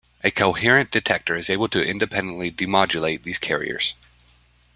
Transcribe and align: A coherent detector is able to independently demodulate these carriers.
A 0.23 0.31
coherent 0.31 0.89
detector 0.89 1.35
is 1.35 1.47
able 1.47 1.67
to 1.67 1.79
independently 1.87 2.51
demodulate 2.51 3.21
these 3.21 3.37
carriers. 3.37 3.93